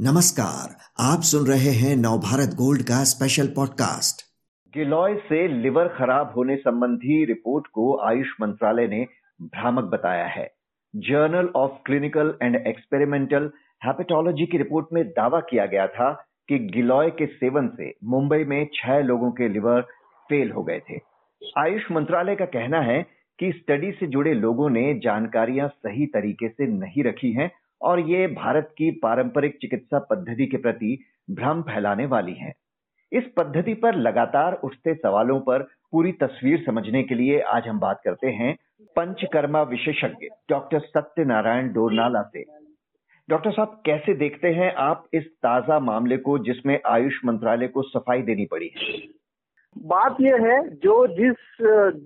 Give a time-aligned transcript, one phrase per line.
[0.00, 4.22] नमस्कार, आप सुन रहे हैं नवभारत गोल्ड का स्पेशल पॉडकास्ट
[4.76, 9.06] गिलोय से लिवर खराब होने संबंधी रिपोर्ट को आयुष मंत्रालय ने
[9.42, 10.50] भ्रामक बताया है।
[10.96, 13.50] Journal of clinical and experimental
[13.84, 16.12] hepatology की रिपोर्ट में दावा किया गया था
[16.48, 19.80] कि गिलोय के सेवन से मुंबई में छह लोगों के लिवर
[20.28, 21.00] फेल हो गए थे।
[21.58, 23.02] आयुष मंत्रालय का कहना है
[23.38, 27.50] कि स्टडी से जुड़े लोगों ने जानकारियाँ सही तरीके से नहीं रखी हैं
[27.82, 30.98] और ये भारत की पारंपरिक चिकित्सा पद्धति के प्रति
[31.30, 32.52] भ्रम फैलाने वाली है
[33.12, 35.62] इस पद्धति पर लगातार उठते सवालों पर
[35.92, 38.54] पूरी तस्वीर समझने के लिए आज हम बात करते हैं
[38.96, 42.44] पंचकर्मा विशेषज्ञ डॉक्टर सत्यनारायण डोरनाला से
[43.28, 48.22] डॉक्टर साहब, कैसे देखते हैं आप इस ताज़ा मामले को जिसमें आयुष मंत्रालय को सफ़ाई
[48.22, 48.98] देनी पड़ी है
[49.76, 51.36] बात यह है, जो जिस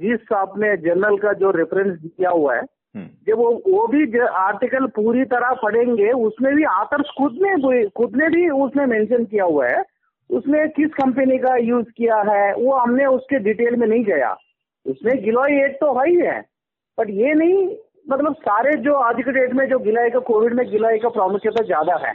[0.00, 2.62] जिस आपने जर्नल का जो रेफरेंस दिया हुआ है।
[2.94, 8.28] जब वो वो भी आर्टिकल पूरी तरह पढ़ेंगे, उसमें भी आतर्स खुद ने खुद ने
[8.28, 9.82] भी उसमें मेंशन किया हुआ है।
[10.30, 14.36] उसने किस कंपनी का यूज़ किया है, वो हमने उसके डिटेल में नहीं गया।
[14.86, 16.40] उसमें गिलोई एट तो है ही है।
[16.98, 17.68] बट ये नहीं
[18.10, 21.64] मतलब सारे जो आज के डेट में जो गिलाई का कोविड में गिलाई का प्रामुख्यता
[21.64, 22.12] ज़्यादा है।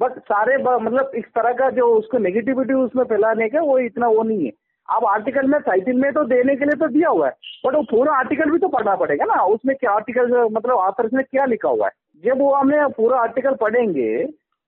[0.00, 4.22] बट सारे मतलब इस तरह का जो उसको नेगेटिविटी उसमें फैलाने का, वो इतना वो
[4.22, 4.52] नहीं है।
[4.88, 7.32] अब आर्टिकल में टाइटिल में तो देने के लिए तो दिया हुआ है
[7.66, 11.24] बट वो पूरा आर्टिकल भी तो पढ़ना पड़ेगा ना। उसमें क्या आर्टिकल मतलब आथर्स में
[11.24, 11.92] क्या लिखा हुआ है?
[12.24, 14.24] जब वो हमें पूरा आर्टिकल पढ़ेंगे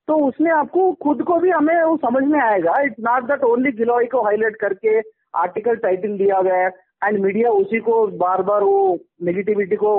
[0.08, 3.72] तो उसमें आपको खुद को भी हमें वो समझ में आएगा। It's not that only
[3.72, 4.98] giloy को हाईलाइट करके
[5.38, 6.70] आर्टिकल टाइटल दिया गया है
[7.04, 9.90] एंड मीडिया उसी को बार बार वो नेगेटिविटी को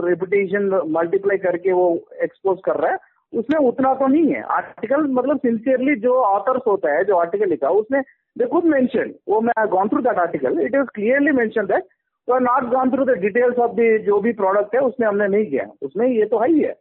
[0.00, 1.88] रेपुटेशन मल्टीप्लाई करके वो
[2.22, 2.98] एक्सपोज कर रहा है।
[3.32, 7.68] उसमें उतना तो नहीं है। आर्टिकल मतलब सिंसियरली जो ऑथर्स होता है जो आर्टिकल लिखा
[7.68, 8.02] उसमें
[8.36, 10.58] They could mention, oh, I have gone through that article.
[10.58, 11.82] It is clearly mentioned that
[12.28, 15.46] we have not gone through the details of जो भी प्रोडक्ट है उसमें हमने नहीं
[15.46, 16.74] किया। उसमें ये तो है ही है।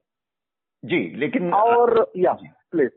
[0.83, 2.33] जी लेकिन और या
[2.71, 2.89] प्लीज़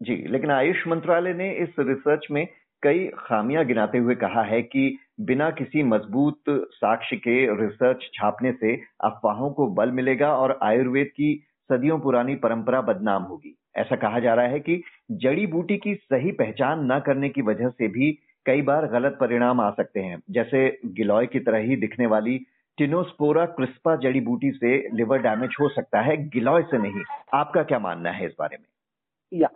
[0.00, 2.46] जी लेकिन आयुष मंत्रालय ने इस रिसर्च में
[2.82, 8.74] कई खामियाँ गिनाते हुए कहा है कि बिना किसी मज़बूत साक्ष्य के रिसर्च छापने से
[9.04, 11.30] अफवाहों को बल मिलेगा और आयुर्वेद की
[11.72, 16.32] सदियों पुरानी परंपरा बदनाम होगी। ऐसा कहा जा रहा है कि जड़ी बूटी की सही
[16.32, 20.78] पहचान न करने की वजह से भी कई बार गलत परिणाम आ सकते हैं। जैसे
[20.86, 22.38] गिलोय की तरह ही दिखने वाली
[22.78, 27.02] टिनोस्पोरा क्रिस्पा जड़ी बूटी से लिवर डैमेज हो सकता है। गिलोय से नहीं।
[27.34, 28.66] आपका क्या मानना है इस बारे में?
[29.40, 29.48] या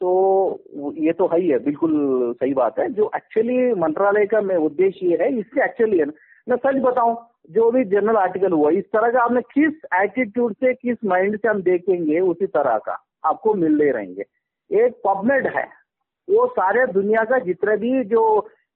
[0.00, 1.92] तो ये तो है ही है, बिल्कुल
[2.32, 6.06] सही बात है। जो एक्चुअली मंत्रालय का उद्देश्य ये है इससे एक्चुअली है
[6.46, 7.16] मैं सच बताऊँ
[7.50, 11.48] जो भी जनरल आर्टिकल हुआ इस तरह का आपने किस एटीट्यूड से किस माइंड से
[11.48, 14.24] हम देखेंगे उसी तरह का आपको मिल रहे रहेंगे
[14.84, 15.64] एक पबमेड है
[16.28, 18.24] वो सारे दुनिया का जितने भी जो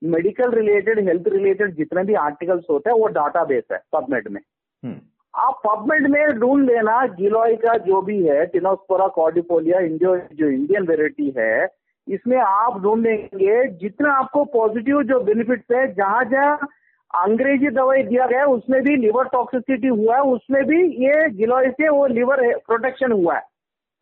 [0.07, 4.41] मेडिकल रिलेटेड हेल्थ रिलेटेड जितने भी आर्टिकल्स होते हैं वो डाटा बेस है पबमेड में
[4.83, 5.01] हम्म।
[5.35, 10.87] आप पबमेड में ढूंढ लेना गिलोय का जो भी है टिनोस्पोरा कॉर्डिपोलिया इंडियो जो इंडियन
[10.87, 11.67] वेराइटी है
[12.07, 16.69] इसमें आप ढूंढेंगे जितना आपको पॉजिटिव जो बेनिफिट्स है जहाँ जहाँ
[17.15, 21.89] अंग्रेज़ी दवाई दिया गया उसमें भी लिवर टॉक्सिसिटी हुआ है उसमें भी ये गिलोई से
[21.89, 23.43] वो लिवर प्रोटेक्शन हुआ है।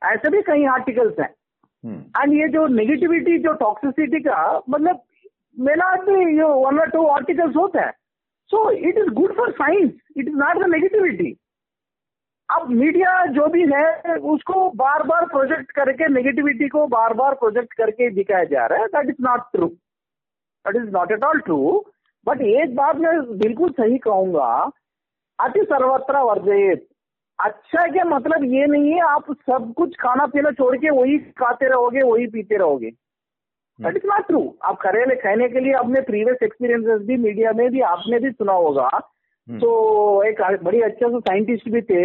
[0.03, 1.29] ऐसे भी कई आर्टिकल्स हैं।
[1.85, 5.03] And hmm. ये जो नेगेटिविटी जो टॉक्सिसिटी का मतलब
[5.57, 7.93] मेरा भी यो वन और टू आर्टिकल्स होते हैं।
[8.51, 11.37] So it is good for science it is not the negativity
[12.49, 17.73] अब मीडिया जो भी है उसको बार बार प्रोजेक्ट करके नेगेटिविटी को बार बार प्रोजेक्ट
[17.73, 21.59] करके दिखाया जा रहा है that is not true that is not at all true
[22.27, 24.49] but एक बात मैं बिल्कुल सही कहूँगा
[25.39, 26.87] अति सर्वत्र वर्जित
[27.39, 31.69] अच्छा क्या मतलब ये नहीं है आप सब कुछ खाना पीना छोड़ के वही खाते
[31.69, 32.91] रहोगे वही पीते रहोगे।
[33.79, 37.69] दैट इज़ नॉट ट्रू आप करेले खाने के लिए अपने प्रीवियस एक्सपीरियंसेस भी मीडिया में
[37.71, 42.03] भी आपने भी सुना होगा। हम्म। तो एक बड़ी अच्छा सा साइंटिस्ट भी थे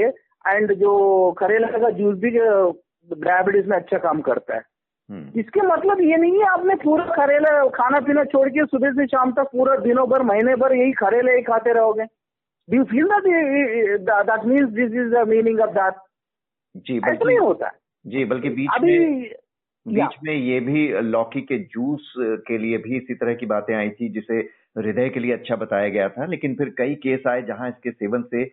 [0.48, 4.62] एंड जो करेला का जूस भी डायबिटीज़ में अच्छा काम करता है।
[5.40, 9.32] इसके मतलब ये नहीं है आपने पूरा करेला खाना पीना छोड़ के सुबह से शाम
[9.34, 12.06] तक पूरा दिनों भर महीने भर यही करेले ही खाते रहोगे।
[12.68, 15.96] Do you feel that uh, that means this is the meaning of that?
[16.76, 17.72] जी ऐसा नहीं होता।
[18.06, 19.30] जी बल्कि बीच अभी में
[19.86, 22.14] बीच में ये भी लौकी के जूस
[22.48, 24.40] के लिए भी इसी तरह की बातें आई थी जिसे
[24.78, 28.24] हृदय के लिए अच्छा बताया गया था लेकिन फिर कई केस आए जहाँ इसके सेवन
[28.34, 28.44] से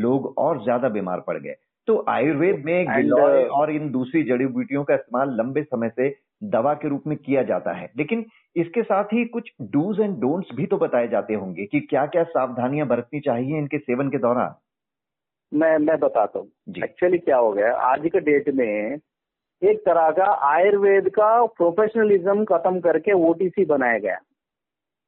[0.00, 1.54] लोग और ज़्यादा बीमार पड़ गए।
[1.86, 6.16] तो आयुर्वेद में गिलोय uh, और इन दूसरी जड़ी बूटियों का इस्तेमाल लंबे समय से
[6.42, 8.24] दवा के रूप में किया जाता है। लेकिन
[8.56, 12.22] इसके साथ ही कुछ डूज एंड डोंट्स भी तो बताए जाते होंगे कि क्या क्या
[12.22, 14.54] सावधानियाँ बरतनी चाहिए इनके सेवन के दौरान।
[15.52, 16.48] मैं मैं बताता हूँ।
[16.84, 18.98] एक्चुअली क्या हो गया आज के डेट में
[19.62, 24.16] एक तरह का आयुर्वेद का प्रोफेशनलिज्म खत्म करके ओटीसी बनाया गया।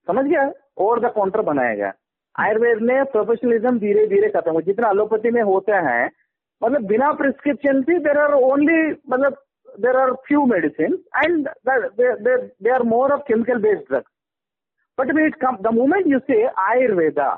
[0.06, 0.52] समझ गया?
[0.78, 1.92] ओवर द काउंटर बनाया गया।
[2.38, 6.10] आयुर्वेद में प्रोफेशनलिज्म धीरे धीरे खत्म हो जितना एलोपैथी में होते हैं
[6.62, 9.37] मतलब बिना प्रिस्क्रिप्शन भी देर आर ओनली मतलब
[9.78, 14.10] there are few medicine and they are more of chemical based drugs
[14.99, 17.28] but we'd come the moment you say Ayurveda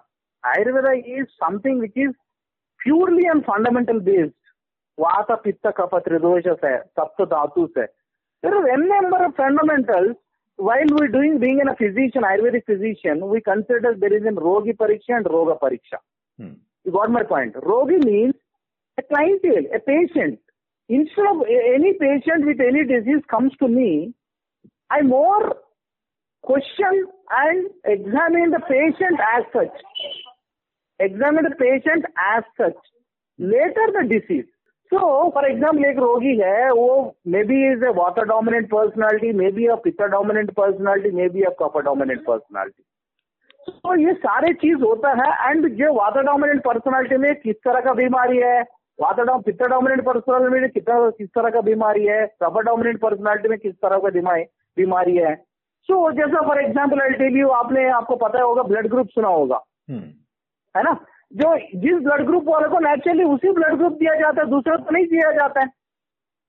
[0.45, 2.13] Ayurveda is something which is
[2.81, 4.35] purely and fundamental based
[4.99, 7.85] vata pitta kapha tridosha है सप्त धातु से
[8.43, 10.15] there are an number of fundamental
[10.59, 14.73] while we doing being an a physician Ayurvedic physician we consider there is an रोगी
[14.81, 15.99] परीक्षा and रोग परीक्षा
[16.87, 18.35] got my point रोगी means
[18.99, 20.39] a clientele, a patient.
[20.91, 24.13] Instead of any patient with any disease comes to me,
[24.91, 25.57] I more
[26.45, 29.77] question and examine the patient as such.
[31.01, 32.05] Examine the patient
[32.35, 32.77] as such.
[33.39, 34.47] Later the disease.
[34.93, 36.87] So, for example, एक रोगी है वो
[37.33, 41.43] may be is a vata dominant personality may be a pitta dominant personality may be
[41.43, 42.83] a kapha dominant personality
[43.69, 47.93] तो ये सारे चीज़ होता है and जो वाटर डोमिनेंट पर्सनालिटी में किस तरह का
[48.03, 48.59] बीमारी है
[49.01, 53.49] vata dom pitta dominant personality में कितना किस तरह का बीमारी है कॉपर डोमिनेंट पर्सनालिटी
[53.49, 54.45] में किस तरह का दिमाग
[54.77, 55.35] बीमारी है
[55.89, 59.29] सो so, जैसा for example I tell you आपने आपको पता होगा ब्लड ग्रुप सुना
[59.29, 59.61] होगा।
[59.91, 60.07] Hmm.
[60.77, 60.97] है ना?
[61.33, 64.91] जो जिस ब्लड ग्रुप वाले को नेचुरली उसी ब्लड ग्रुप दिया जाता है दूसरे को
[64.91, 65.69] नहीं दिया जाता है।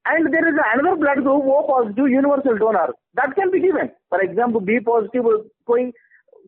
[0.05, 4.23] And there is another blood group वो positive universal donor that can be given for
[4.23, 5.29] example B positive
[5.65, 5.91] कोई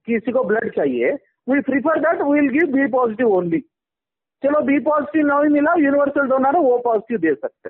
[0.05, 1.11] किसी को ब्लड चाहिए
[1.49, 3.59] we prefer that will give B positive only
[4.43, 7.69] चलो बी पॉजिटिव नहीं मिला यूनिवर्सल डोनर वो पॉजिटिव दे सकते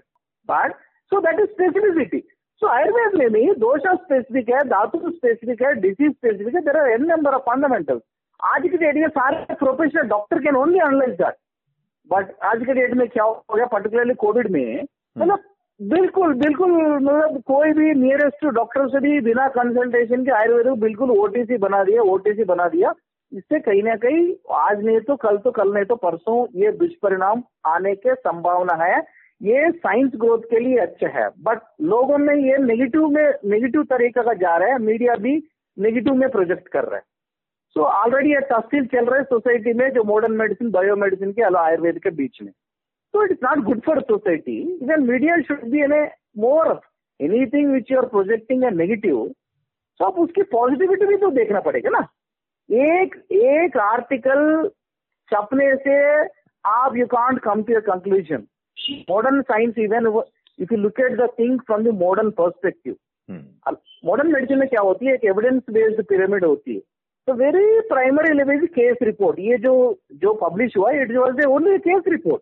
[0.50, 0.74] but
[1.12, 2.20] so that is specificity
[2.62, 6.90] सो आयुर्वेद में भी दोष स्पेसिफिक है, धातु स्पेसिफिक है डिज़ीज़ स्पेसिफिक है there are
[6.92, 8.02] an number of fundamentals
[8.40, 11.36] आज की डेट में सारे professional doctor can only analyse that
[12.10, 14.84] but आज के डेट में क्या हो गया पर्टिकुलरली कोविड में।
[15.18, 15.44] मतलब
[15.80, 21.12] बिल्कुल बिल्कुल मतलब कोई भी नियरेस्ट डॉक्टर से भी बिना कंसल्टेशन के आयुर्वेद को बिल्कुल
[21.12, 22.94] ओटीसी बना दिया ओटीसी बना दिया।
[23.34, 27.44] इससे कहीं ना कहीं आज नहीं तो कल तो कल नहीं तो परसों ये दुष्परिणाम
[27.68, 29.00] आने के संभावना है।
[29.42, 34.24] ये साइंस ग्रोथ के लिए अच्छा है। बट लोगों में ये नेगेटिव में नेगेटिव तरीका
[34.24, 35.36] का जा रहा है। मीडिया भी
[35.78, 37.04] नेगेटिव में प्रोजेक्ट कर रहा है।
[37.76, 41.42] सो ऑलरेडी ये तहसील चल रहा है सोसाइटी में जो मॉडर्न मेडिसिन बायो मेडिसिन के
[41.44, 45.64] अलावा आयुर्वेद के बीच में। तो it is not good for society even media should
[45.72, 46.04] be an a
[46.38, 46.80] more
[47.20, 49.26] anything which you are projecting a negative
[50.00, 52.08] तो आप उसकी पॉजिटिविटी भी तो देखना पड़ेगा ना।
[52.70, 54.70] एक एक आर्टिकल
[55.32, 55.98] छपने से
[56.66, 58.44] आप you can't come to conclusion
[59.10, 60.08] modern science even
[60.60, 62.96] if you look at the thing from the modern perspective
[64.06, 65.14] modern medicine में क्या होती है?
[65.14, 66.80] एक एविडेंस बेस्ड पिरामिड होती है।
[67.28, 69.76] तो very primary level case report ये जो
[70.24, 72.42] जो पब्लिश हुआ it was only case report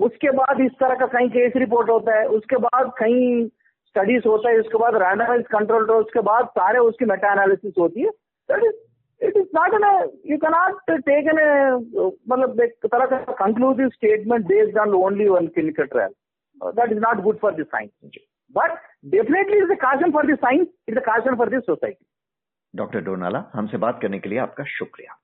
[0.00, 4.50] उसके बाद इस तरह का कहीं केस रिपोर्ट होता है उसके बाद कहीं स्टडीज़ होता
[4.50, 8.10] है उसके बाद रैंडमाइज कंट्रोल उसके बाद सारे उसकी मेटा एनालिसिस होती है।
[8.48, 8.80] That is
[9.22, 9.84] it is not an
[10.30, 11.40] you cannot take an
[12.28, 16.12] मतलब एक तरह का conclusive statement based on only one clinical trial
[16.60, 18.20] that is not good for the science
[18.54, 18.78] but
[19.12, 22.04] definitely is a caution for the science is a caution for the society
[22.74, 25.16] doctor डोनाला हमसे बात करने के लिए आपका शुक्रिया।